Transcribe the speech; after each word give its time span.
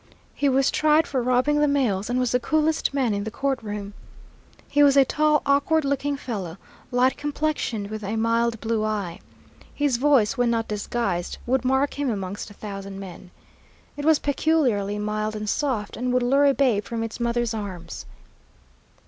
He 0.33 0.49
was 0.49 0.71
tried 0.71 1.05
for 1.05 1.21
robbing 1.21 1.59
the 1.59 1.67
mails, 1.67 2.09
and 2.09 2.17
was 2.19 2.31
the 2.31 2.39
coolest 2.39 2.91
man 2.91 3.13
in 3.13 3.23
the 3.23 3.29
court 3.29 3.61
room. 3.61 3.93
He 4.67 4.81
was 4.81 4.97
a 4.97 5.05
tall, 5.05 5.43
awkward 5.45 5.85
looking 5.85 6.17
fellow, 6.17 6.57
light 6.89 7.15
complexioned, 7.17 7.91
with 7.91 8.03
a 8.03 8.15
mild 8.15 8.59
blue 8.61 8.83
eye. 8.83 9.19
His 9.75 9.97
voice, 9.97 10.39
when 10.39 10.49
not 10.49 10.67
disguised, 10.67 11.37
would 11.45 11.63
mark 11.63 11.99
him 11.99 12.09
amongst 12.09 12.49
a 12.49 12.55
thousand 12.55 12.99
men. 12.99 13.29
It 13.95 14.03
was 14.03 14.17
peculiarly 14.17 14.97
mild 14.97 15.35
and 15.35 15.47
soft, 15.47 15.95
and 15.95 16.11
would 16.11 16.23
lure 16.23 16.45
a 16.45 16.55
babe 16.55 16.83
from 16.83 17.03
its 17.03 17.19
mother's 17.19 17.53
arms. 17.53 18.07